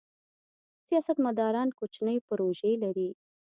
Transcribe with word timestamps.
سیاستمداران 0.87 1.67
کوچنۍ 1.79 2.17
پروژې 2.27 2.71
لري. 2.83 3.09